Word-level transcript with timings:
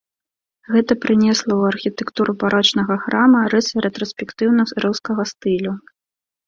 Гэта 0.73 0.95
прыўнесла 1.03 1.53
ў 1.61 1.75
архітэктуру 1.75 2.31
барочнага 2.45 2.95
храма 3.05 3.45
рысы 3.55 3.75
рэтраспектыўна-рускага 3.89 5.21
стылю. 5.37 5.71